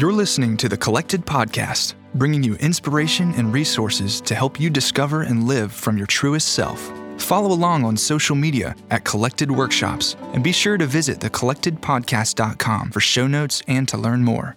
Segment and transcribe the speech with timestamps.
[0.00, 5.24] You're listening to the Collected Podcast, bringing you inspiration and resources to help you discover
[5.24, 6.80] and live from your truest self.
[7.18, 13.00] Follow along on social media at Collected Workshops and be sure to visit thecollectedpodcast.com for
[13.00, 14.56] show notes and to learn more.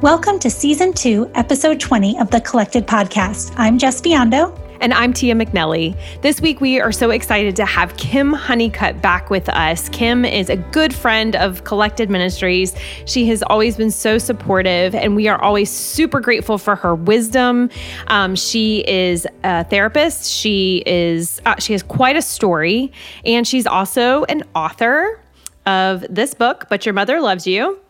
[0.00, 3.52] Welcome to Season 2, Episode 20 of the Collected Podcast.
[3.58, 4.58] I'm Jess Biondo.
[4.80, 5.98] And I'm Tia McNelly.
[6.22, 9.88] This week, we are so excited to have Kim Honeycutt back with us.
[9.88, 12.76] Kim is a good friend of Collected Ministries.
[13.04, 17.70] She has always been so supportive, and we are always super grateful for her wisdom.
[18.06, 20.30] Um, she is a therapist.
[20.30, 22.92] She is uh, she has quite a story,
[23.24, 25.20] and she's also an author
[25.66, 26.66] of this book.
[26.70, 27.80] But your mother loves you.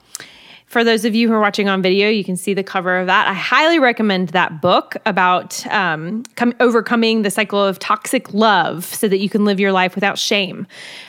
[0.68, 3.06] For those of you who are watching on video, you can see the cover of
[3.06, 3.26] that.
[3.26, 9.08] I highly recommend that book about um, com- overcoming the cycle of toxic love so
[9.08, 10.66] that you can live your life without shame.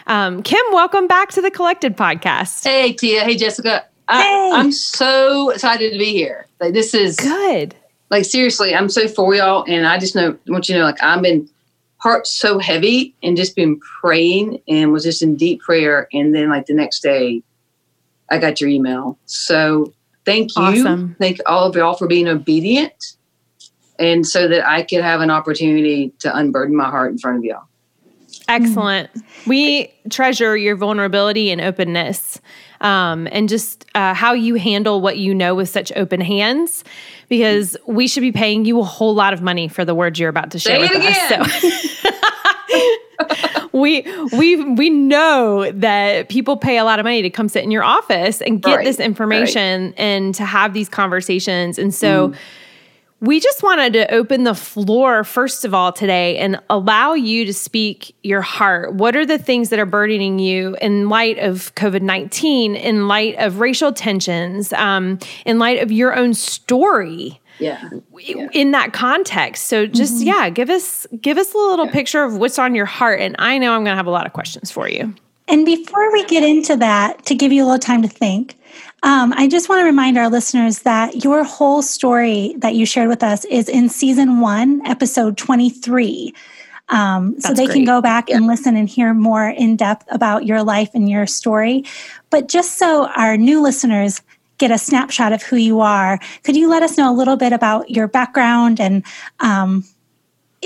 [0.08, 2.64] Um, Kim, welcome back to the Collected podcast.
[2.64, 3.26] Hey, Tia.
[3.26, 3.86] Hey, Jessica.
[4.08, 4.52] I, Hey.
[4.54, 6.48] I'm so excited to be here.
[6.62, 7.76] Like, this is Good.
[8.10, 11.04] like seriously, I'm so for y'all, and I just know want you to know, like,
[11.04, 11.50] I've been
[11.98, 16.48] heart so heavy and just been praying and was just in deep prayer, and then
[16.50, 17.44] like the next day,
[18.32, 19.18] I got your email.
[19.26, 19.94] So
[20.26, 21.16] thank you, Awesome.
[21.20, 23.16] thank all of y'all for being obedient,
[23.98, 27.44] and so that I could have an opportunity to unburden my heart in front of
[27.44, 27.64] y'all.
[28.48, 29.12] Excellent.
[29.46, 32.42] We treasure your vulnerability and openness,
[32.82, 36.84] um, and just uh, how you handle what you know with such open hands.
[37.28, 40.30] Because we should be paying you a whole lot of money for the words you're
[40.30, 42.02] about to share Say with it us.
[42.02, 42.19] So
[43.72, 44.02] we
[44.38, 47.84] we we know that people pay a lot of money to come sit in your
[47.84, 51.78] office and get Right, this information and to have these conversations.
[51.78, 52.34] And so
[53.22, 57.54] we just wanted to open the floor, first of all, today and allow you to
[57.54, 58.94] speak your heart.
[58.94, 63.36] What are the things that are burdening you in light of COVID 19, in light
[63.38, 67.42] of racial tensions, um, in light of your own story?
[67.60, 67.90] Yeah.
[68.54, 69.66] in that context.
[69.66, 73.20] So just yeah give us give us a little picture of what's on your heart
[73.20, 75.14] and i know i'm going to have a lot of questions for you.
[75.50, 78.56] And before we get into that, to give you a little time to think,
[79.02, 83.10] um, I just want to remind our listeners that your whole story that you shared
[83.10, 86.36] with us is in season one, episode 23.
[86.90, 90.46] Um, so That's they can go back and listen and hear more in depth about
[90.46, 91.84] your life and your story.
[92.30, 94.22] But just so our new listeners
[94.60, 97.52] get a snapshot of who you are, could you let us know a little bit
[97.52, 99.04] about your background and
[99.40, 99.84] um,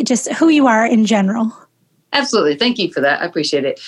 [0.03, 1.51] just who you are in general?
[2.11, 2.55] Absolutely.
[2.55, 3.21] Thank you for that.
[3.21, 3.79] I appreciate it.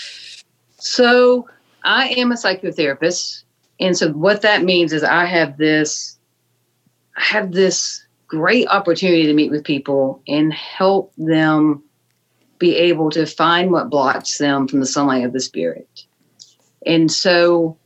[0.77, 1.47] So,
[1.83, 3.43] I am a psychotherapist.
[3.79, 6.17] And so, what that means is I have this,
[7.17, 11.83] I have this great opportunity to meet with people and help them
[12.57, 16.05] be able to find what blocks them from the sunlight of the spirit.
[16.85, 17.77] And so,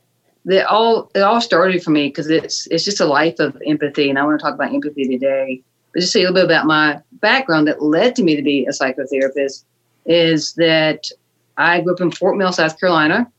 [0.46, 4.08] that all it all started for me because it's it's just a life of empathy,
[4.08, 5.62] and I want to talk about empathy today.
[5.92, 8.66] But just say a little bit about my background that led to me to be
[8.66, 9.64] a psychotherapist
[10.06, 11.10] is that
[11.56, 13.30] I grew up in Fort Mill, South Carolina.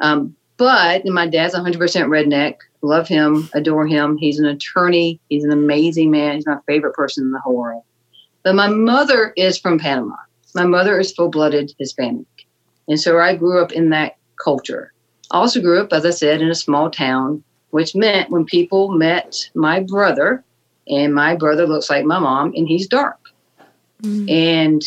[0.00, 2.56] Um, but my dad's 100% redneck.
[2.82, 4.16] Love him, adore him.
[4.16, 5.20] He's an attorney.
[5.28, 6.36] He's an amazing man.
[6.36, 7.82] He's my favorite person in the whole world.
[8.42, 10.16] But my mother is from Panama.
[10.54, 12.26] My mother is full blooded Hispanic.
[12.88, 14.92] And so I grew up in that culture.
[15.32, 18.92] I also grew up, as I said, in a small town, which meant when people
[18.92, 20.44] met my brother,
[20.86, 23.18] and my brother looks like my mom, and he's dark.
[24.28, 24.82] And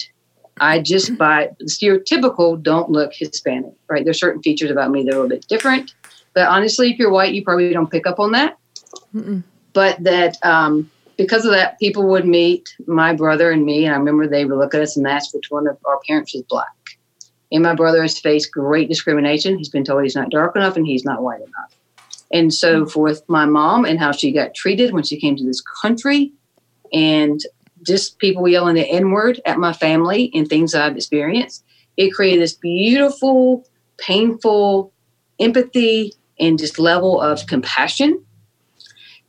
[0.61, 4.03] I just by stereotypical don't look Hispanic, right?
[4.03, 5.95] There's certain features about me that are a little bit different.
[6.35, 8.57] But honestly, if you're white, you probably don't pick up on that.
[9.15, 9.43] Mm-mm.
[9.73, 13.97] But that um, because of that, people would meet my brother and me, and I
[13.97, 16.94] remember they would look at us and ask which one of our parents was black.
[17.55, 19.57] And my brother has faced great discrimination.
[19.57, 21.73] He's been told he's not dark enough and he's not white enough.
[22.33, 22.89] And so, mm-hmm.
[22.89, 26.33] forth, my mom and how she got treated when she came to this country,
[26.91, 27.39] and
[27.81, 31.63] just people yelling the N word at my family and things I've experienced,
[31.95, 33.65] it created this beautiful,
[33.99, 34.91] painful
[35.39, 38.21] empathy and just level of compassion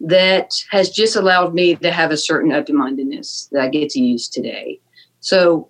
[0.01, 4.01] that has just allowed me to have a certain open mindedness that I get to
[4.01, 4.81] use today.
[5.21, 5.69] So,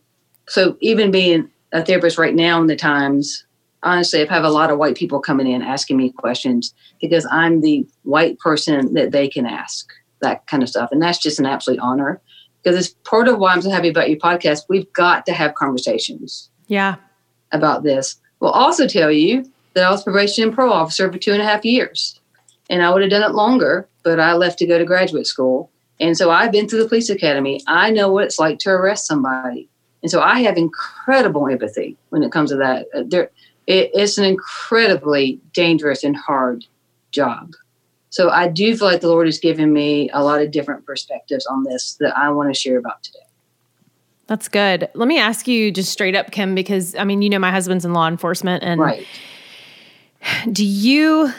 [0.49, 3.44] so even being a therapist right now in the times,
[3.82, 7.60] honestly, I've have a lot of white people coming in asking me questions because I'm
[7.60, 9.90] the white person that they can ask
[10.20, 12.20] that kind of stuff, and that's just an absolute honor
[12.62, 14.62] because it's part of why I'm so happy about your podcast.
[14.68, 16.96] We've got to have conversations yeah
[17.52, 18.16] about this.
[18.40, 21.44] We'll also tell you that I was probation and pro officer for two and a
[21.44, 22.20] half years.
[22.68, 25.70] And I would have done it longer, but I left to go to graduate school.
[26.00, 27.60] And so I've been through the police academy.
[27.66, 29.68] I know what it's like to arrest somebody.
[30.06, 32.87] And so I have incredible empathy when it comes to that.
[32.94, 33.29] Uh, There,
[33.67, 36.64] it, it's an incredibly dangerous and hard
[37.11, 37.55] job.
[38.11, 41.44] So I do feel like the Lord has given me a lot of different perspectives
[41.47, 43.26] on this that I want to share about today.
[44.29, 44.88] That's good.
[44.94, 47.85] Let me ask you just straight up, Kim, because I mean, you know, my husband's
[47.85, 49.09] in law enforcement, and Right.
[50.52, 51.32] do you?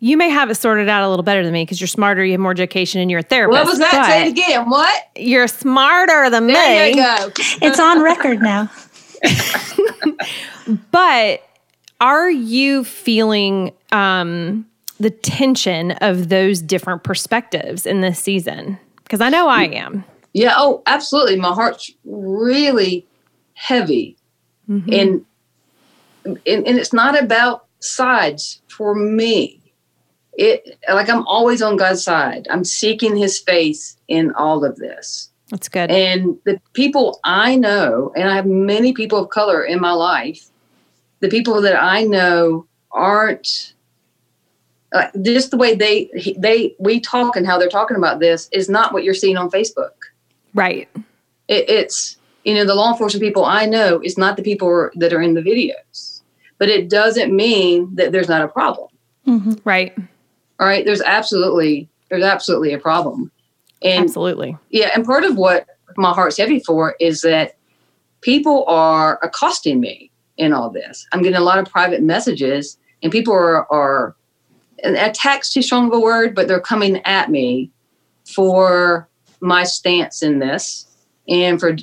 [0.00, 2.32] You may have it sorted out a little better than me because you're smarter, you
[2.32, 3.58] have more education, and you're a therapist.
[3.58, 4.06] What was that?
[4.06, 4.70] Say it again.
[4.70, 5.08] What?
[5.16, 6.90] You're smarter than There me.
[6.90, 7.30] you go.
[7.62, 8.70] It's on record now.
[10.90, 11.42] But
[12.00, 14.66] are you feeling um,
[15.00, 18.78] the tension of those different perspectives in this season?
[19.02, 20.04] Because I know I am.
[20.34, 20.52] Yeah.
[20.56, 21.36] Oh, absolutely.
[21.36, 23.06] My heart's really
[23.54, 24.16] heavy,
[24.68, 24.92] Mm-hmm.
[24.92, 25.24] and,
[26.26, 29.67] and and it's not about sides for me.
[30.38, 32.46] It like I'm always on God's side.
[32.48, 35.30] I'm seeking His face in all of this.
[35.50, 35.90] That's good.
[35.90, 40.48] And the people I know, and I have many people of color in my life,
[41.20, 43.74] the people that I know aren't
[44.94, 46.08] like just the way they
[46.38, 49.50] they we talk and how they're talking about this is not what you're seeing on
[49.50, 49.90] Facebook.
[50.54, 50.88] right.
[51.48, 55.12] It, it's you know the law enforcement people I know is not the people that
[55.12, 56.20] are in the videos,
[56.58, 58.88] but it doesn't mean that there's not a problem.
[59.26, 59.60] Mhm.
[59.64, 59.96] Right.
[60.60, 63.30] All right, there's absolutely there's absolutely a problem,
[63.82, 64.56] and Absolutely.
[64.70, 65.66] Yeah, and part of what
[65.96, 67.56] my heart's heavy for is that
[68.20, 71.06] people are accosting me in all this.
[71.12, 74.16] I'm getting a lot of private messages, and people are, are
[74.82, 77.70] and attack's too strong of a word, but they're coming at me
[78.26, 79.08] for
[79.40, 80.86] my stance in this,
[81.28, 81.76] and for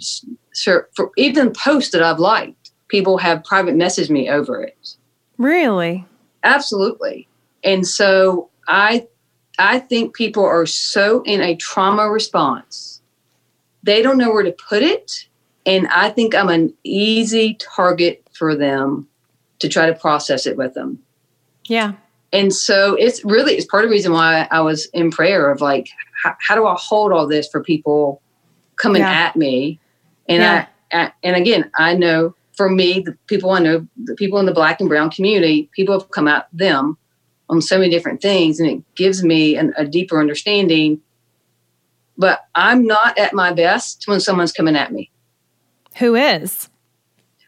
[0.64, 2.72] for, for even posts that I've liked.
[2.88, 4.96] People have private messaged me over it.
[5.38, 6.06] Really?
[6.44, 7.28] Absolutely.
[7.64, 9.08] And so I
[9.58, 13.02] I think people are so in a trauma response.
[13.84, 15.28] They don't know where to put it.
[15.66, 19.08] And I think I'm an easy target for them
[19.60, 21.00] to try to process it with them.
[21.68, 21.94] Yeah.
[22.34, 25.62] And so it's really it's part of the reason why I was in prayer of
[25.62, 25.88] like
[26.24, 28.22] how, how do I hold all this for people
[28.76, 29.12] coming Yeah.
[29.12, 29.80] at me?
[30.28, 30.66] And Yeah.
[30.92, 34.46] I, I and again I know for me the people I know the people in
[34.46, 36.98] the black and brown community people have come at them
[37.50, 41.00] on so many different things and it gives me an, a deeper understanding.
[42.18, 45.12] But I'm not at my best when someone's coming at me.
[45.98, 46.70] Who is?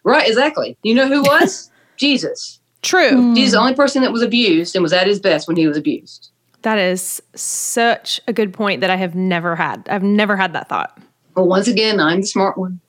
[0.03, 0.27] Right?
[0.27, 0.77] Exactly.
[0.83, 2.59] You know who was Jesus.
[2.81, 3.11] True.
[3.11, 3.37] Mm.
[3.37, 5.77] He's the only person that was abused and was at his best when he was
[5.77, 6.29] abused.
[6.61, 9.87] That is such a good point that I have never had.
[9.89, 10.97] I've never had that thought.
[11.35, 12.79] well once again, I'm the smart one.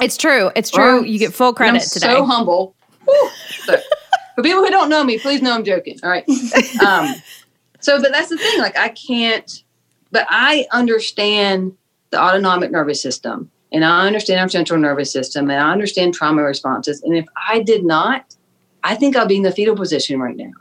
[0.00, 0.50] It's true.
[0.56, 1.00] It's true.
[1.00, 1.08] Right.
[1.08, 2.06] You get full And credit I'm today.
[2.14, 2.74] so humble.
[3.04, 3.30] Whew.
[3.66, 3.76] So,
[4.40, 5.98] for people who don't know me, please know I'm joking.
[6.02, 6.24] All right.
[6.86, 7.14] Um,
[7.80, 8.58] so, but that's the thing.
[8.58, 9.64] Like, I can't,
[10.10, 11.76] but I understand
[12.10, 16.42] the autonomic nervous system and I understand our central nervous system and I understand trauma
[16.42, 17.02] responses.
[17.02, 18.34] And if I did not,
[18.82, 20.52] I think I'll be in the fetal position right now.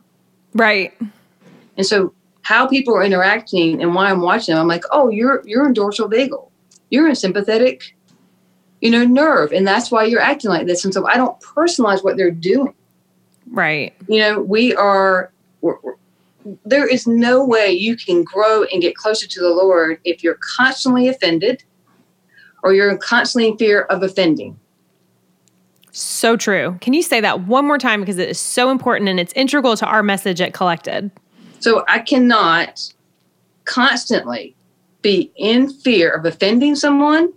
[0.53, 0.93] right.
[1.77, 5.41] And so, how people are interacting and why I'm watching them, I'm like, oh, you're
[5.45, 6.49] you're in dorsal vagal,
[6.89, 7.95] you're in sympathetic,
[8.81, 10.83] you know, nerve, and that's why you're acting like this.
[10.83, 12.73] And so, I don't personalize what they're doing.
[13.51, 13.93] Right.
[14.07, 15.31] You know, we are.
[15.61, 15.95] We're, we're-
[16.65, 20.37] there is no way you can grow and get closer to the Lord if you're
[20.57, 21.63] constantly offended,
[22.63, 24.57] or you're constantly in fear of offending.
[25.91, 26.77] So true.
[26.81, 29.75] Can you say that one more time because it is so important and it's integral
[29.77, 31.11] to our message at Collected?
[31.59, 32.93] So I cannot
[33.65, 34.55] constantly
[35.01, 37.33] be in fear of offending someone,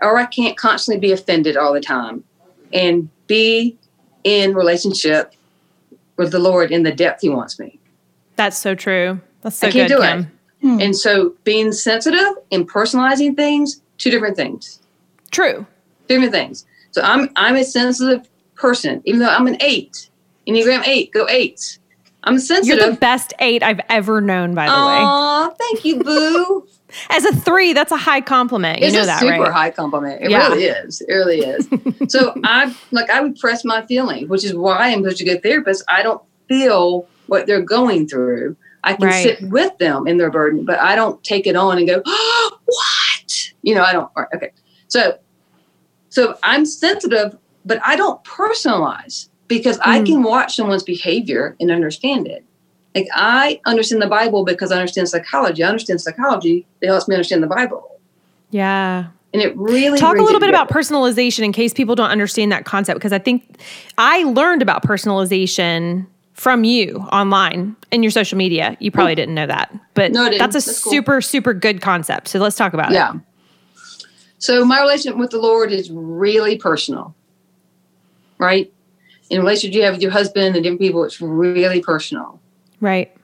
[0.00, 2.24] or I can't constantly be offended all the time
[2.72, 3.76] and be
[4.24, 5.34] in relationship
[6.18, 7.78] with the Lord in the depth He wants me.
[8.36, 9.20] That's so true.
[9.40, 10.32] That's so I can't good, do Kim.
[10.60, 10.80] Hmm.
[10.80, 14.80] And so being sensitive and personalizing things, two different things.
[15.30, 15.66] True.
[16.08, 16.66] Different things.
[16.90, 20.10] So I'm I'm a sensitive person, even though I'm an eight.
[20.46, 21.78] Enneagram eight, go eights.
[22.24, 22.78] I'm sensitive.
[22.80, 25.02] You're the best eight I've ever known, by the way.
[25.04, 26.66] Aw, thank you, Boo.
[27.10, 28.80] As a three, that's a high compliment.
[28.80, 29.52] You it's know a that, super right?
[29.52, 30.22] high compliment.
[30.22, 30.48] It Yeah.
[30.48, 31.00] really is.
[31.02, 31.68] It really is.
[32.08, 35.42] so I like I would press my feelings, which is why I'm such a good
[35.42, 35.84] therapist.
[35.88, 38.56] I don't feel what they're going through.
[38.84, 39.22] I can Right.
[39.22, 42.58] sit with them in their burden, but I don't take it on and go, oh,
[42.64, 44.10] "What?" You know, I don't.
[44.16, 44.50] right, Okay,
[44.88, 45.18] so
[46.08, 50.06] so I'm sensitive, but I don't personalize because I Mm.
[50.06, 52.44] can watch someone's behavior and understand it.
[52.94, 55.62] Like I understand the Bible because I understand psychology.
[55.62, 57.98] I understand psychology that helps me understand the Bible
[58.50, 59.06] Yeah.
[59.32, 62.64] and it really Talk a little bit about personalization in case people don't understand that
[62.64, 63.58] concept because I think
[63.98, 68.76] I learned about personalization from you online in your social media.
[68.80, 70.92] You probably didn't know that, but No, that's a That's cool.
[70.92, 72.28] super, super good concept.
[72.28, 73.14] So let's talk about yeah it.
[73.14, 73.20] Yeah.
[74.38, 77.14] So my relationship with the lord is really personal
[78.38, 78.72] right
[79.30, 82.40] in relationship you have with your husband and different people it's really personal
[82.80, 83.14] Right.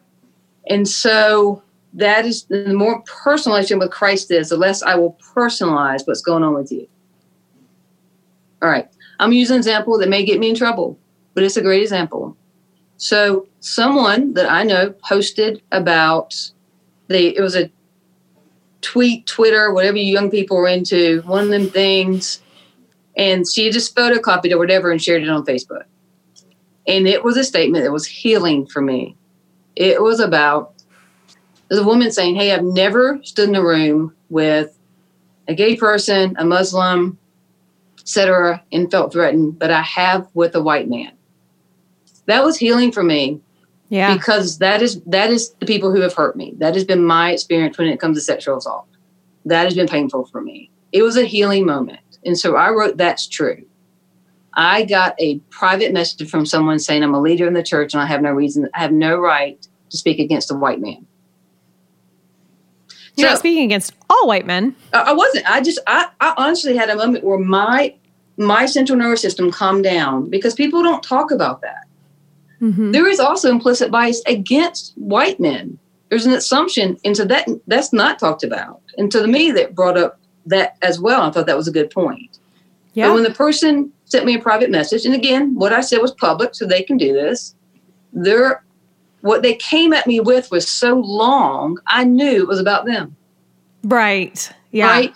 [0.69, 1.63] And so
[1.95, 6.23] that is the more personal relationship with Christ is, the less I will personalize what's
[6.23, 6.89] going on with you.
[8.63, 8.89] All right.
[9.21, 10.99] I'm using an example that may get me in trouble,
[11.35, 12.37] but it's a great example.
[12.97, 16.35] So someone that I know posted about
[17.09, 17.71] the it was a
[18.81, 22.41] tweet, Twitter, whatever you young people are into, one of them things.
[23.17, 25.85] And she just photocopied or whatever and shared it on Facebook.
[26.87, 29.17] And it was a statement that was healing for me.
[29.77, 30.75] It was about
[31.69, 34.79] there's a woman saying, Hey, I've never stood in a room with
[35.49, 37.19] a gay person, a Muslim,
[37.99, 41.13] etc., and felt threatened, but I have with a white man.
[42.27, 43.41] That was healing for me.
[43.89, 44.15] Yeah.
[44.15, 46.55] Because that is that is the people who have hurt me.
[46.59, 48.87] That has been my experience when it comes to sexual assault.
[49.45, 50.71] That has been painful for me.
[50.93, 52.01] It was a healing moment.
[52.25, 53.65] And so I wrote that's true.
[54.57, 58.03] I got a private message from someone saying I'm a leader in the church and
[58.03, 61.07] I have no reason I have no right to speak against a white man.
[63.17, 64.75] You're So- not speaking against all white men.
[64.93, 65.49] I I wasn't.
[65.51, 67.95] I just I, I honestly had a moment where my
[68.37, 71.85] my central nervous system calmed down because people don't talk about that.
[72.61, 72.93] Mhm.
[72.93, 75.79] There is also implicit bias against white men.
[76.11, 78.81] There's an assumption, and so that that's not talked about.
[78.99, 81.23] And so to me, that brought up that as well.
[81.23, 82.34] I thought that was a good point.
[82.95, 83.09] Yeah.
[83.09, 86.13] But when the person sent me a private message, and again, what I said was
[86.13, 87.55] public, so they can do this.
[88.13, 88.65] They're
[89.21, 93.17] what they came at me with was so long, I knew it was about them.
[93.85, 94.51] right.
[94.71, 94.89] Yeah.
[94.89, 95.15] Right.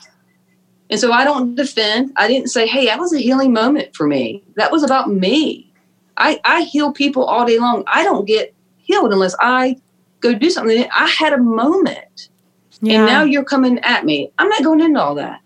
[0.88, 2.12] And so I don't defend.
[2.16, 4.42] I didn't say, hey, that was a healing moment for me.
[4.56, 5.70] That was about me.
[6.16, 7.84] I, I heal people all day long.
[7.86, 9.76] I don't get healed unless I
[10.20, 10.88] go do something.
[10.94, 12.30] I had a moment.
[12.80, 12.98] Yeah.
[12.98, 14.30] And now you're coming at me.
[14.38, 15.40] I'm not going into all that.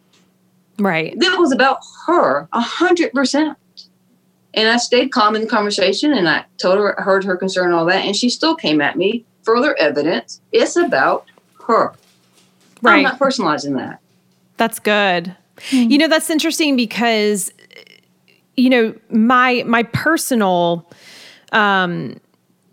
[0.85, 1.15] Right.
[1.19, 3.57] That was about her, a hundred percent.
[4.55, 7.67] And I stayed calm in the conversation and I told her, I heard her concern
[7.67, 8.05] and all that.
[8.05, 9.25] And she still came at me.
[9.45, 10.41] Further evidence.
[10.53, 11.27] It's about
[11.67, 11.95] her.
[12.83, 12.99] Right.
[12.99, 14.01] I'm not personalizing that.
[14.59, 15.35] That's good.
[15.71, 17.53] You know, that's interesting because
[18.57, 20.89] you know, my my personal
[21.53, 22.17] um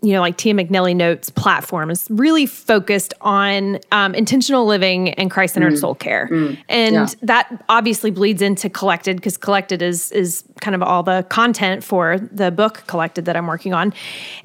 [0.02, 5.30] you know, like Tia McNelly Notes platform is really focused on um, intentional living and
[5.30, 6.28] Christ centered soul care,
[6.68, 7.06] and Yeah.
[7.22, 12.18] that obviously bleeds into Collected because Collected is is kind of all the content for
[12.32, 13.92] the book Collected that I'm working on.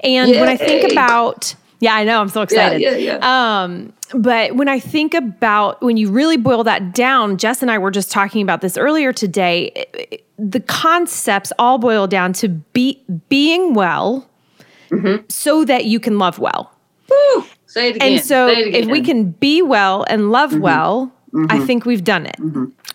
[0.00, 2.80] And when I think about, yeah, I know I'm so Yeah, excited.
[2.82, 3.62] yeah, yeah.
[3.62, 7.78] Um, but when I think about when you really boil that down, Jess and I
[7.78, 9.72] were just talking about this earlier today.
[9.74, 14.28] it- it- The concepts all boil down to be being well,
[14.90, 15.24] Mm-hmm.
[15.28, 16.72] so that you can love well.
[17.08, 17.44] Woo!
[17.66, 18.12] Say it again.
[18.14, 20.60] And so, it if we can be well and love mm-hmm.
[20.60, 21.66] well, I mm-hmm.
[21.66, 22.36] think we've done it.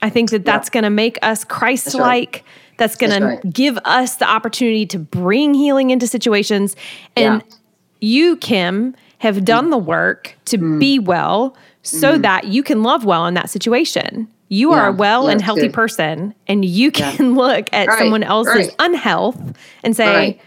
[0.01, 2.43] I think that that's going to make us Christ-like.
[2.77, 3.53] That's going to That's right.
[3.53, 6.75] give us the opportunity to bring healing into situations.
[7.15, 7.55] And Yeah.
[7.99, 10.79] you, Kim, have done the work to Mm.
[10.79, 14.27] be well so that you can love well in that situation.
[14.49, 15.73] You are a well Yeah, and healthy good.
[15.73, 18.75] person, and you can look at Right, someone else's right.
[18.79, 19.39] unhealth
[19.83, 20.41] and say, Right.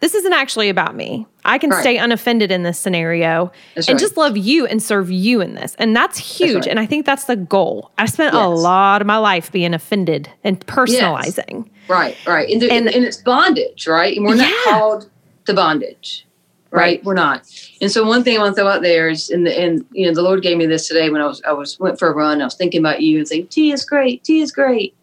[0.00, 1.26] This isn't actually about me.
[1.44, 1.80] I can Right.
[1.80, 4.00] stay unoffended in this scenario That's and right.
[4.00, 5.74] just love you and serve you in this.
[5.78, 6.54] And that's huge.
[6.56, 6.66] right.
[6.68, 7.90] And I think that's the goal.
[7.98, 11.66] I spent a lot of my life being offended and personalizing.
[11.88, 14.16] right, right, and, the, And- and, it's bondage, right?
[14.16, 14.72] And we're not Yeah.
[14.72, 15.08] called
[15.46, 16.26] to bondage,
[16.70, 17.02] right?
[17.04, 17.42] We're not.
[17.80, 20.06] And so one thing I want to throw out there is, in the and you
[20.06, 22.14] know, the Lord gave me this today when I was I was went for a
[22.14, 22.40] run.
[22.40, 24.94] I was thinking about you and saying, "T is great, T is great,"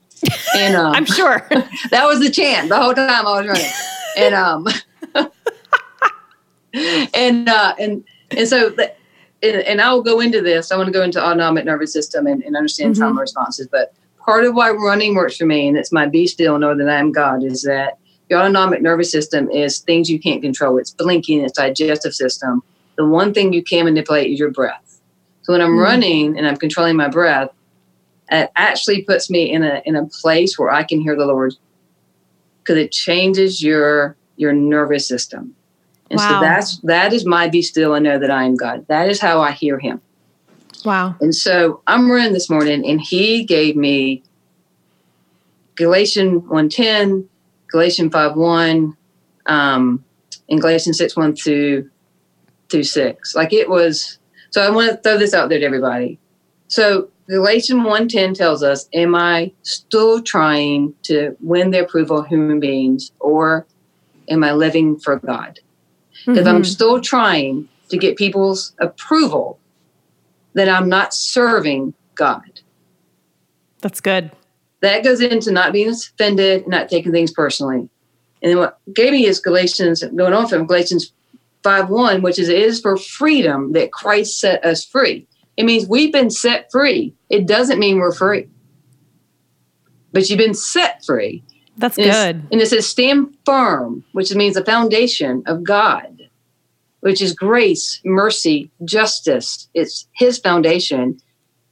[0.55, 1.45] and um, I'm sure.
[1.89, 3.65] that was the chant the whole time I was running.
[4.17, 4.67] And um
[7.13, 8.98] and uh and and so that
[9.43, 10.72] and, and I'll go into this.
[10.72, 13.00] I want to go into autonomic nervous system and, and understand Mhm.
[13.00, 13.67] trauma responses.
[13.67, 16.89] But part of why running works for me, and it's my be still, know that
[16.89, 17.98] I am God, is that
[18.29, 20.77] your autonomic nervous system is things you can't control.
[20.79, 22.63] It's blinking, it's digestive system.
[22.98, 25.00] The one thing you can manipulate is your breath.
[25.43, 25.84] So when I'm Mm.
[25.84, 27.50] running and I'm controlling my breath,
[28.31, 31.53] it actually puts me in a in a place where I can hear the Lord
[32.65, 35.55] because it changes your your nervous system.
[36.10, 36.27] And Wow.
[36.27, 38.86] so that's that is my be still and know that I am God.
[38.88, 40.01] That is how I hear him.
[40.84, 41.15] wow.
[41.22, 44.24] And so I'm running this morning and he gave me
[45.75, 47.27] Galatians 110,
[47.72, 48.98] Galatians 5 1,
[49.48, 50.03] um,
[50.50, 51.89] and Galatians 6 1 through,
[52.69, 53.36] through 6.
[53.36, 54.19] Like it was,
[54.51, 56.19] so I want to throw this out there to everybody.
[56.67, 62.60] So Galatians 110 tells us, Am I still trying to win the approval of human
[62.60, 63.65] beings or
[64.29, 65.60] am I living for God?
[66.27, 66.65] If I'm Mhm.
[66.65, 69.60] still trying to get people's approval,
[70.53, 72.62] then I'm not serving God.
[73.82, 74.32] That's good.
[74.82, 77.89] That goes into not being offended, not taking things personally.
[78.41, 81.12] And then what gave me is Galatians, going on from Galatians
[81.63, 85.27] 5 1, which is, it is for freedom that Christ set us free.
[85.57, 87.13] It means we've been set free.
[87.29, 88.47] It doesn't mean we're free,
[90.12, 91.43] but you've been set free.
[91.77, 92.47] That's and good.
[92.51, 96.29] And it says stand firm, which means the foundation of God,
[97.01, 99.69] which is grace, mercy, justice.
[99.74, 101.19] It's His foundation.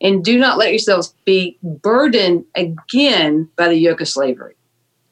[0.01, 4.55] And do not let yourselves be burdened again by the yoke of slavery.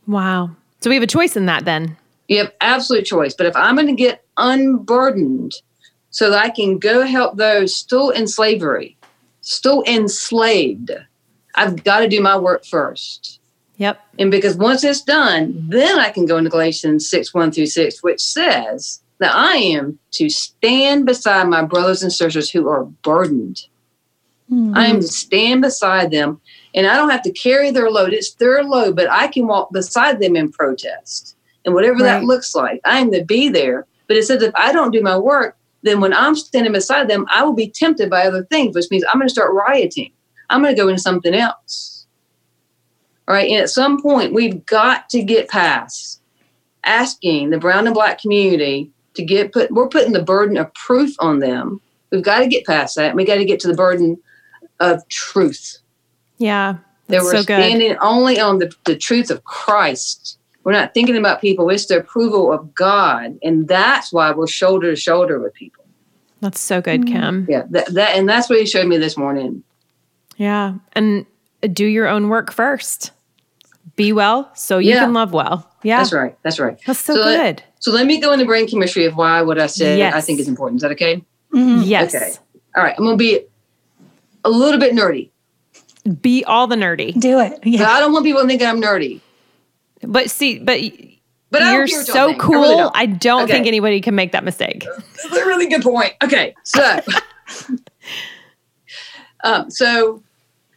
[0.06, 0.52] Wow.
[0.82, 1.96] So we have a choice in that then.
[2.28, 3.34] You have absolute choice.
[3.34, 5.54] But if I'm going to get unburdened
[6.12, 8.98] so that I can go help those still in slavery,
[9.42, 10.92] still enslaved,
[11.56, 13.40] I've got to do my work first.
[13.78, 14.00] Yep.
[14.20, 18.04] And because once it's done, then I can go into Galatians 6 1 through 6,
[18.04, 23.62] which says that I am to stand beside my brothers and sisters who are burdened.
[24.52, 24.78] Mm-hmm.
[24.78, 26.42] I am to stand beside them,
[26.76, 28.14] and I don't have to carry their load.
[28.14, 31.36] It's their load, but I can walk beside them in protest.
[31.64, 32.20] And whatever Right.
[32.20, 33.86] that looks like, I am to be there.
[34.08, 37.26] But it says if I don't do my work, then when I'm standing beside them,
[37.30, 40.12] I will be tempted by other things, which means I'm going to start rioting.
[40.50, 42.06] I'm going to go into something else.
[43.28, 43.50] All right.
[43.50, 46.22] And at some point, we've got to get past
[46.84, 51.16] asking the brown and black community to get put, we're putting the burden of proof
[51.20, 51.82] on them.
[52.12, 53.10] We've got to get past that.
[53.10, 54.18] And we got to get to the burden
[54.80, 55.78] of truth.
[56.38, 56.78] Yeah.
[57.08, 60.38] That we're so standing only on the, the truth of Christ.
[60.64, 61.70] We're not thinking about people.
[61.70, 63.38] It's the approval of God.
[63.44, 65.84] And that's why we're shoulder to shoulder with people.
[66.40, 67.46] That's so good, Kim.
[67.50, 67.64] Yeah.
[67.70, 69.64] That, that and that's what he showed me this morning.
[70.38, 70.76] Yeah.
[70.94, 71.26] And
[71.74, 73.12] do your own work first.
[73.96, 75.02] Be well so you Yeah.
[75.02, 75.68] can love well.
[75.84, 75.98] Yeah.
[75.98, 76.38] That's right.
[76.44, 76.80] That's right.
[76.86, 77.64] That's so, So let- good.
[77.80, 80.14] So let me go into brain chemistry of why what I said Yes.
[80.14, 80.78] I think is important.
[80.80, 81.24] Is that okay?
[81.54, 81.82] Mhm.
[81.86, 82.14] yes.
[82.16, 82.32] Okay.
[82.78, 82.96] All right.
[82.98, 83.42] I'm gonna be
[84.46, 85.30] a little bit nerdy.
[86.22, 87.20] Be all the nerdy.
[87.20, 87.60] Do it.
[87.62, 87.90] But Yeah.
[87.92, 89.20] I don't want people to think I'm nerdy.
[90.04, 90.80] But see, but
[91.52, 92.44] But you're care what y'all so think.
[92.44, 92.62] I cool.
[92.62, 92.92] really.
[92.94, 93.54] I don't Okay.
[93.54, 94.86] think anybody can make that mistake.
[95.24, 96.14] That's a really good point.
[96.24, 97.00] Okay, so
[99.44, 100.24] um, so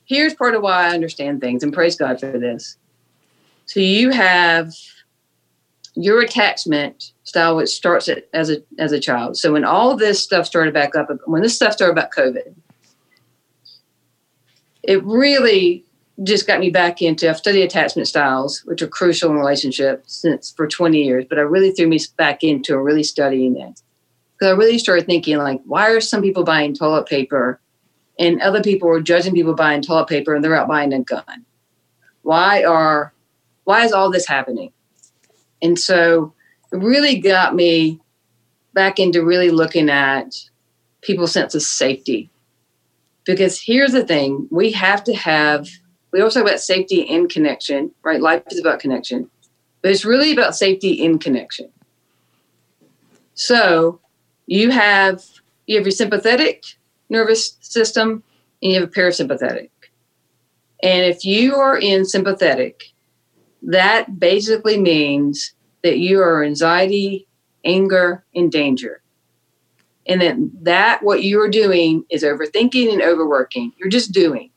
[0.06, 2.76] here's part of why I understand things, and praise God for this.
[3.66, 4.72] So you have
[5.94, 9.36] your attachment style, which starts at, as a as a child.
[9.38, 12.54] So when all this stuff started back up, when this stuff started about COVID,
[14.82, 15.84] it really
[16.22, 17.28] just got me back into.
[17.28, 21.42] I've studied attachment styles, which are crucial in relationships since for 20 years, but I
[21.42, 23.82] really threw me back into really studying it
[24.34, 27.60] because I really started thinking like, why are some people buying toilet paper,
[28.18, 31.44] and other people are judging people buying toilet paper, and they're out buying a gun?
[32.22, 33.12] Why are
[33.64, 34.72] why is all this happening?
[35.62, 36.34] And so
[36.72, 38.00] it really got me
[38.74, 40.34] back into really looking at
[41.00, 42.30] people's sense of safety.
[43.24, 45.68] Because here's the thing we have to have,
[46.14, 48.20] we also talk about safety and connection, right?
[48.20, 49.28] Life is about connection,
[49.82, 51.70] but it's really about safety in connection.
[53.34, 53.98] So
[54.46, 55.24] you have
[55.66, 56.62] you have your sympathetic
[57.10, 58.22] nervous system
[58.62, 59.70] and you have a parasympathetic.
[60.84, 62.92] And if you are in sympathetic,
[63.62, 67.26] that basically means that you are anxiety,
[67.64, 69.02] anger, and danger.
[70.06, 73.72] And then that what you're doing is overthinking and overworking.
[73.78, 74.52] You're just doing.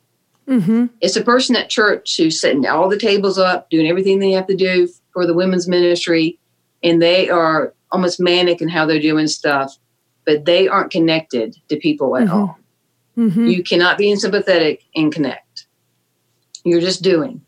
[0.47, 0.85] Mm-hmm.
[1.01, 4.47] It's a person at church who's setting all the tables up, doing everything they have
[4.47, 6.39] to do for the women's ministry,
[6.83, 9.77] and they are almost manic in how they're doing stuff,
[10.25, 12.33] but they aren't connected to people at Mhm.
[12.33, 12.59] all.
[13.17, 13.47] Mm-hmm.
[13.47, 15.65] You cannot be sympathetic and connect.
[16.63, 17.41] You're just doing.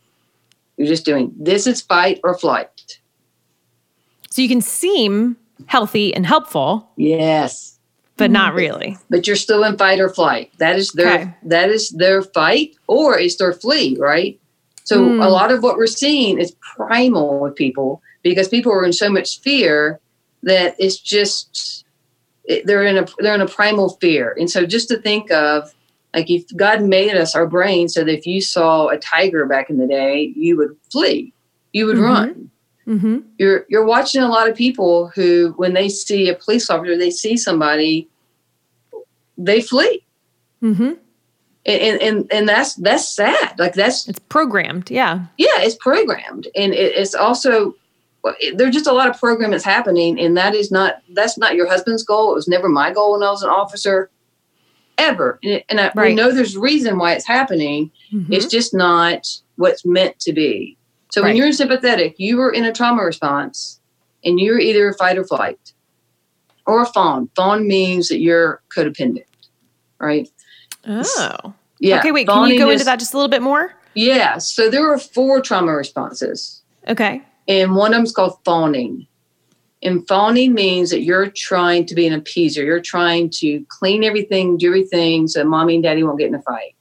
[0.77, 1.33] You're just doing.
[1.38, 2.99] This is fight or flight.
[4.29, 7.78] So you can seem healthy and helpful, Yes.
[8.19, 8.97] But not really.
[9.10, 10.51] But you're still in fight or flight.
[10.60, 11.34] That is their Okay.
[11.43, 14.39] that is their fight or it's their flee, right?
[14.84, 15.21] So Hmm.
[15.21, 19.10] a lot of what we're seeing is primal with people because people are in so
[19.10, 19.99] much fear
[20.43, 21.86] that it's just
[22.45, 24.36] it, they're in a they're in a primal fear.
[24.39, 25.73] And so just to think of
[26.13, 29.69] like if God made us our brain so that if you saw a tiger back
[29.69, 31.34] in the day, you would flee.
[31.73, 32.03] You would Mhm.
[32.03, 32.51] run.
[32.87, 33.19] Mm-hmm.
[33.37, 37.11] You're you're watching a lot of people who when they see a police officer, they
[37.11, 38.07] see somebody,
[39.37, 40.03] they flee.
[40.63, 40.93] Mm-hmm.
[41.65, 43.59] And and and, that's that's sad.
[43.59, 44.89] Like that's It's programmed.
[44.89, 45.25] Yeah.
[45.37, 47.75] yeah, it's programmed, and it, it's also
[48.55, 51.67] there's just a lot of program that's happening, and that is not that's not your
[51.67, 52.31] husband's goal.
[52.31, 54.09] It was never my goal when I was an officer,
[54.97, 55.37] ever.
[55.43, 56.15] And, and I, Right.
[56.15, 57.91] know there's reason why it's happening.
[58.11, 58.27] Mhm.
[58.31, 60.77] It's just not what's meant to be.
[61.09, 63.79] So when you're sympathetic, you were in a trauma response,
[64.23, 65.73] and you're either fight or flight,
[66.65, 67.29] or a fawn.
[67.35, 69.25] Fawn means that you're codependent,
[69.99, 70.29] right?
[70.85, 71.53] Oh.
[71.79, 71.99] Yeah.
[71.99, 72.27] okay, wait.
[72.27, 73.73] Can you go into that just a little bit more?
[73.95, 74.37] Yeah.
[74.37, 76.61] So there are four trauma responses.
[76.87, 77.21] Okay.
[77.47, 79.07] and one of them's called fawning.
[79.81, 82.57] And fawning means that you're trying to be an appeaser.
[82.57, 86.41] You're trying to clean everything, do everything so mommy and daddy won't get in a
[86.41, 86.75] fight.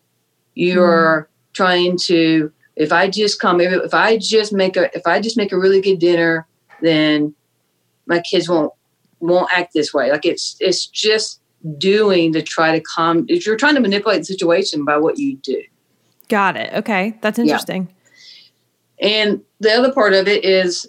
[0.55, 1.55] You're mm.
[1.55, 5.53] trying to, if I just come, if I just make a, if I just make
[5.53, 6.47] a really good dinner,
[6.81, 7.35] then
[8.07, 8.73] my kids won't
[9.21, 10.11] won't act this way.
[10.11, 11.41] Like it's it's just
[11.77, 13.27] doing to try to calm.
[13.29, 15.63] If you're trying to manipulate the situation by what you do.
[16.29, 16.73] Got it.
[16.73, 17.89] Okay, that's interesting.
[19.01, 19.09] Yeah.
[19.09, 20.87] And the other part of it is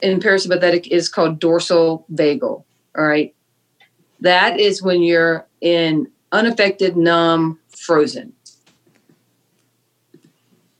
[0.00, 2.64] in parasympathetic is called dorsal vagal.
[2.96, 3.34] All right.
[4.20, 8.32] That is when you're in unaffected, numb, frozen.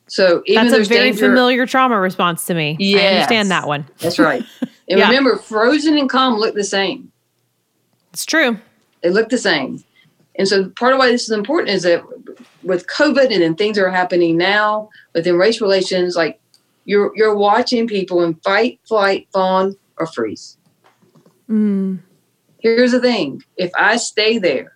[0.09, 2.77] So even that's a very danger, familiar trauma response to me.
[2.81, 3.87] I understand that one.
[3.99, 4.45] That's right.
[4.91, 5.09] And yeah.
[5.09, 7.13] remember, frozen and calm look the same.
[8.15, 8.59] It's true.
[9.03, 9.85] They look the same.
[10.37, 12.03] And so part of why this is important is that
[12.63, 16.41] with COVID and then things are happening now within race relations, like
[16.85, 20.57] you're you're watching people in fight, flight, fawn, or freeze.
[21.51, 21.99] Mm.
[22.61, 24.73] Here's the thing: if I stay there,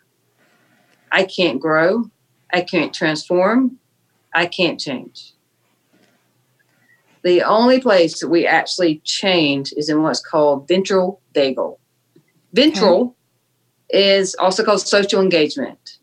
[1.10, 2.10] I can't grow,
[2.52, 3.78] I can't transform,
[4.34, 5.32] I can't change.
[7.22, 11.78] The only place that we actually change is in what's called ventral vagal.
[12.52, 13.16] Ventral
[13.90, 14.18] okay.
[14.18, 15.98] is also called social engagement.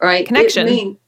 [0.00, 0.26] Right?
[0.26, 0.66] Connection.
[0.66, 0.98] Mean,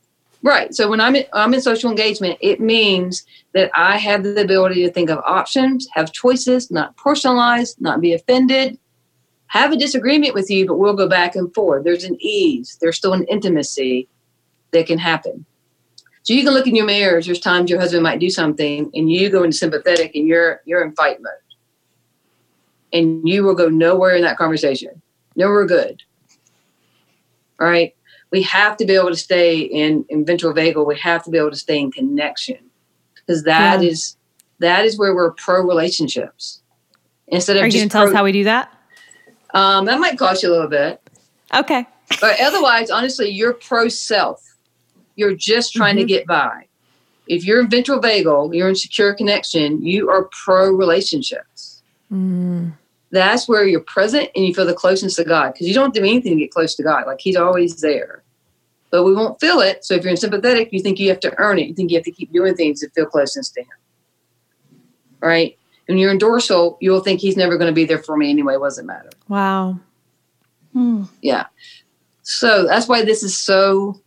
[0.43, 0.75] right.
[0.75, 4.83] So when I'm in, I'm in social engagement, it means that I have the ability
[4.83, 8.79] to think of options, have choices, not personalize, not be offended,
[9.47, 11.85] have a disagreement with you, but we'll go back and forth.
[11.85, 14.09] There's an ease, there's still an intimacy
[14.73, 15.47] that can happen.
[16.23, 19.11] So you can look in your mirrors, there's times your husband might do something and
[19.11, 21.33] you go into sympathetic and you're you're in fight mode.
[22.93, 25.03] And you will go nowhere in that conversation.
[25.35, 26.03] Nowhere good.
[27.59, 27.95] All right.
[28.31, 30.87] We have to be able to stay in, in ventral vagal.
[30.87, 32.59] We have to be able to stay in connection
[33.15, 33.89] because that yeah.
[33.89, 34.17] is
[34.59, 36.63] that is where we're pro relationships.
[37.29, 38.73] Instead of Are you going to tell us how we do that?
[39.55, 41.01] Um, that might cost you a little bit.
[41.55, 41.87] Okay.
[42.21, 44.52] but otherwise, honestly, you're pro self.
[45.17, 46.07] You're just trying mm-hmm.
[46.07, 46.67] to get by.
[47.27, 51.83] If you're in ventral vagal, you're in secure connection, you are pro relationships.
[52.13, 52.73] Mm.
[53.11, 56.01] That's where you're present and you feel the closeness to God because you don't do
[56.01, 57.07] anything to get close to God.
[57.07, 58.23] Like He's always there
[58.93, 59.85] but we won't feel it.
[59.85, 61.67] So if you're in sympathetic, you think you have to earn it.
[61.67, 63.69] You think you have to keep doing things to feel closeness to him.
[65.21, 65.59] Right?
[65.89, 68.55] And you're in dorsal, you'll think he's never going to be there for me anyway.
[68.55, 69.09] It doesn't matter.
[69.29, 69.81] Wow.
[70.75, 71.05] Hmm.
[71.23, 71.47] Yeah.
[72.23, 74.02] So that's why this is so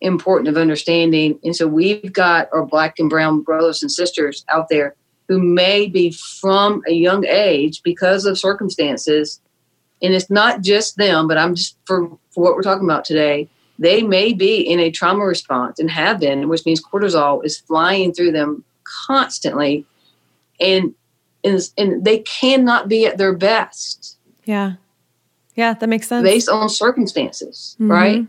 [0.00, 1.38] important of understanding.
[1.42, 4.94] And so we've got our black and brown brothers and sisters out there
[5.28, 9.40] who may be from a young age because of circumstances.
[10.02, 13.48] And it's not just them, but I'm just for, for what we're talking about today
[13.78, 18.12] they may be in a trauma response and have been, which means cortisol is flying
[18.12, 18.64] through them
[19.06, 19.84] constantly,
[20.60, 20.94] and
[21.44, 24.18] and, and they cannot be at their best.
[24.44, 24.74] Yeah,
[25.54, 27.90] yeah, that makes sense based on circumstances, mm-hmm.
[27.90, 28.26] right?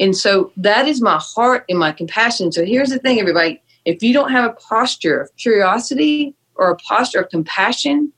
[0.00, 2.50] And so that is my heart and my compassion.
[2.50, 6.76] So here's the thing, everybody: if you don't have a posture of curiosity or a
[6.76, 8.12] posture of compassion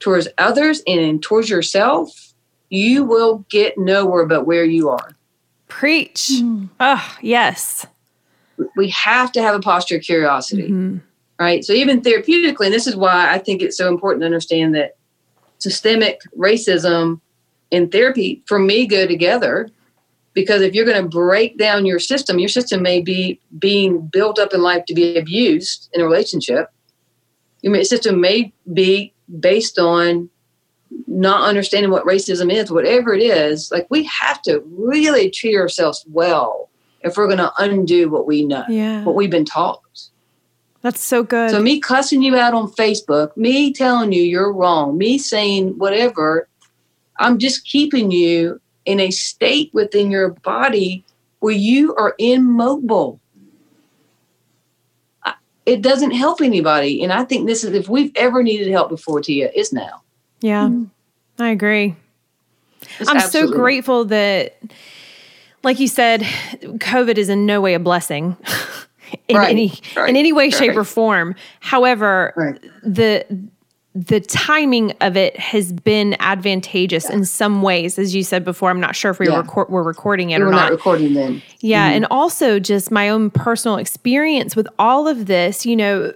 [0.00, 2.32] towards others and towards yourself,
[2.70, 5.10] you will get nowhere but where you are.
[5.68, 6.30] Preach.
[6.32, 6.70] Mm.
[6.80, 7.86] Oh, yes.
[8.76, 10.64] We have to have a posture of curiosity.
[10.64, 10.98] Mm-hmm.
[11.38, 11.64] Right.
[11.64, 14.96] So, even therapeutically, and this is why I think it's so important to understand that
[15.58, 17.20] systemic racism
[17.70, 19.68] and therapy, for me, go together.
[20.38, 24.38] Because if you're going to break down your system, your system may be being built
[24.38, 26.70] up in life to be abused in a relationship.
[27.60, 30.30] Your system may be based on
[31.08, 36.04] not understanding what racism is, whatever it is, like we have to really treat ourselves
[36.08, 36.70] well
[37.00, 39.02] if we're going to undo what we know, yeah.
[39.02, 39.82] what we've been taught.
[40.82, 41.50] That's so good.
[41.50, 46.48] So, me cussing you out on Facebook, me telling you you're wrong, me saying whatever,
[47.18, 51.04] I'm just keeping you in a state within your body
[51.40, 53.20] where you are immobile.
[55.66, 57.02] It doesn't help anybody.
[57.02, 60.02] And I think this is, if we've ever needed help before, Tia, is now.
[60.40, 60.88] Yeah, mm.
[61.38, 61.94] I agree.
[62.98, 64.58] It's I'm so grateful that,
[65.62, 68.38] like you said, COVID is in no way a blessing.
[69.28, 70.54] in right, any right, in any way, right.
[70.54, 71.34] shape, or form.
[71.60, 73.26] However, the
[73.98, 77.16] the timing of it has been advantageous yeah.
[77.16, 78.70] in some ways, as you said before.
[78.70, 79.42] I'm not sure if we yeah.
[79.42, 80.56] were, were recording it we or not.
[80.56, 80.70] not.
[80.70, 81.42] recording then.
[81.58, 81.96] Yeah, mm-hmm.
[81.96, 85.66] and also just my own personal experience with all of this.
[85.66, 86.14] You know,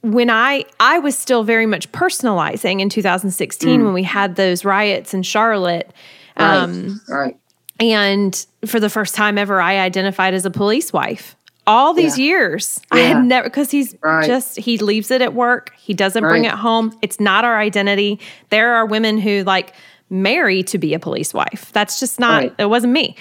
[0.00, 3.84] when I I was still very much personalizing in 2016 mm.
[3.84, 5.92] when we had those riots in Charlotte.
[6.38, 7.18] Um, right.
[7.18, 7.36] right.
[7.78, 11.36] And for the first time ever, I identified as a police wife.
[11.66, 12.24] All these Yeah.
[12.24, 12.80] years.
[12.90, 14.26] I had never because he's Right.
[14.26, 15.72] just he leaves it at work.
[15.76, 16.96] He doesn't bring it home.
[17.02, 18.20] It's not our identity.
[18.50, 19.72] There are women who like
[20.08, 21.70] marry to be a police wife.
[21.72, 22.42] That's just not.
[22.42, 22.54] Right.
[22.58, 23.16] It wasn't me.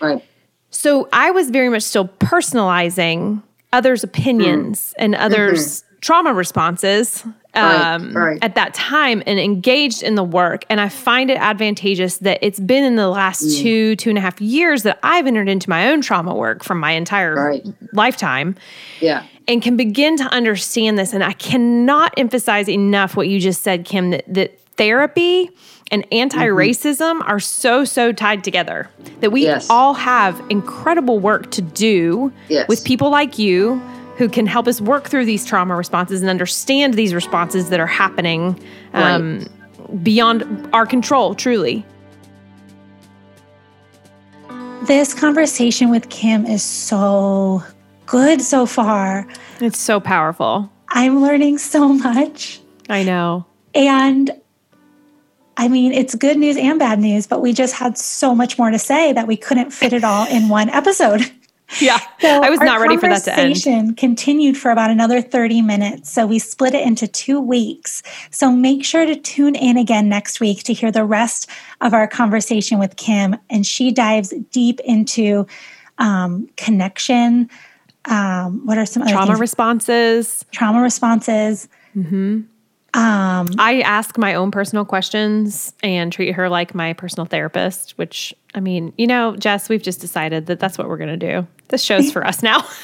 [0.00, 0.22] Right.
[0.70, 5.04] So I was very much still personalizing others' opinions mm.
[5.04, 5.96] and others' mm-hmm.
[6.00, 8.38] trauma responses Right, um, right.
[8.42, 10.64] at that time and engaged in the work.
[10.68, 14.20] And I find it advantageous that it's been in the last two, two and a
[14.20, 17.66] half years that I've entered into my own trauma work from my entire Right.
[17.92, 18.56] lifetime
[19.00, 19.22] Yeah.
[19.48, 21.12] and can begin to understand this.
[21.12, 25.50] And I cannot emphasize enough what you just said, Kim, that, that therapy
[25.90, 28.88] and anti racism are so, so tied together.
[29.20, 29.68] That we Yes.
[29.70, 32.68] all have incredible work to do Yes.
[32.68, 33.80] with people like you
[34.16, 37.86] who can help us work through these trauma responses and understand these responses that are
[37.86, 38.58] happening
[38.94, 39.46] um,
[40.02, 41.84] beyond our control, truly.
[44.84, 47.62] This conversation with Kim is so
[48.06, 49.26] good so far.
[49.60, 50.70] It's so powerful.
[50.88, 52.60] I'm learning so much.
[52.88, 53.44] I know.
[53.74, 54.30] And
[55.56, 58.70] I mean, it's good news and bad news, but we just had so much more
[58.70, 61.30] to say that we couldn't fit it all in one episode.
[61.80, 61.98] Yeah.
[62.20, 63.40] So I was not ready for that to end.
[63.54, 66.10] Conversation continued for about another 30 minutes.
[66.10, 68.02] So we split it into two weeks.
[68.30, 71.48] So make sure to tune in again next week to hear the rest
[71.82, 73.36] of our conversation with Kim.
[73.48, 75.46] And she dives deep into
[75.98, 77.48] um, connection.
[78.06, 79.40] Um, what are some other Trauma things?
[79.40, 80.44] responses.
[80.50, 81.68] trauma responses.
[82.98, 88.60] I ask my own personal questions and treat her like my personal therapist, which I
[88.60, 91.46] mean, you know, Jess, we've just decided that that's what we're going to do.
[91.68, 92.66] This show's for us now.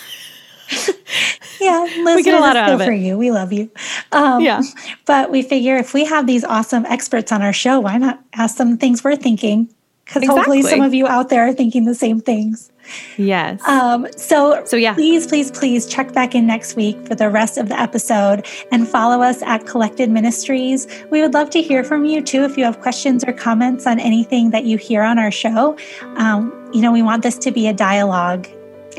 [1.61, 2.85] Yeah, listeners, get a lot out of it.
[2.85, 3.17] for you.
[3.19, 3.71] We love you.
[4.11, 4.63] Um, Yeah.
[5.07, 8.57] But we figure if we have these awesome experts on our show, why not ask
[8.57, 9.73] them things we're thinking?
[10.15, 12.71] Because hopefully some of you out there are thinking the same things.
[13.17, 13.63] yes.
[13.67, 14.93] Um, so, So, yeah.
[14.95, 18.87] please, please, please check back in next week for the rest of the episode and
[18.87, 20.87] follow us at Collected Ministries.
[21.11, 24.01] We would love to hear from you too if you have questions or comments on
[24.01, 25.77] anything that you hear on our show.
[26.17, 28.49] Um, you know, we want this to be a dialogue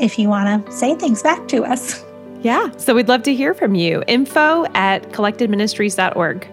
[0.00, 2.02] if you want to say things back to us.
[2.42, 2.70] yeah.
[2.78, 4.02] So we'd love to hear from you.
[4.08, 6.48] Info at collectedministries.org.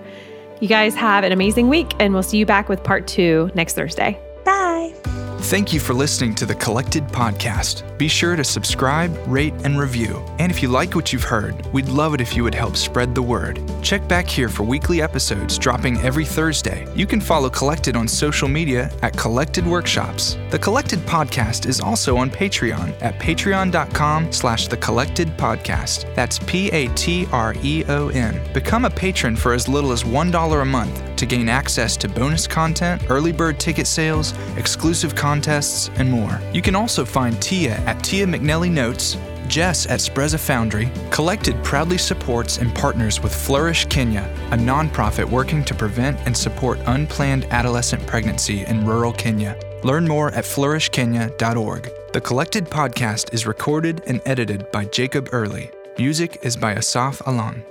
[0.60, 3.74] You guys have an amazing week, and we'll see you back with part two next
[3.76, 4.20] Thursday.
[4.52, 4.94] Bye.
[5.46, 7.98] Thank you for listening to the Collected Podcast.
[7.98, 10.24] Be sure to subscribe, rate, and review.
[10.40, 13.16] And if you like what you've heard, we'd love it if you would help spread
[13.16, 13.60] the word.
[13.82, 16.86] Check back here for weekly episodes dropping every Thursday.
[16.96, 20.38] You can follow Collected on social media at Collected Workshops.
[20.52, 26.14] The Collected Podcast is also on Patreon at patreon.com slash the Collected Podcast.
[26.14, 26.94] That's P-A-T-R-E-O-N.
[28.54, 32.48] Become a patron for as little as $1 a month to gain access to bonus
[32.48, 36.42] content, early bird ticket sales, exclusive contests, and more.
[36.52, 40.90] You can also find Tia at Tia McNelly Notes, Jess at Sprezza Foundry.
[41.12, 46.80] Collected proudly supports and partners with Flourish Kenya, a nonprofit working to prevent and support
[46.88, 49.56] unplanned adolescent pregnancy in rural Kenya.
[49.84, 51.92] Learn more at flourishkenya.org.
[52.14, 55.70] The Collected podcast is recorded and edited by Jacob Early.
[56.00, 57.64] Music is by Asaf Alan.